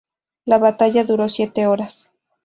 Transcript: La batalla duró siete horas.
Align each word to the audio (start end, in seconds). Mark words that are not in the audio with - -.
La 0.45 0.57
batalla 0.57 1.03
duró 1.03 1.29
siete 1.29 1.67
horas. 1.67 2.09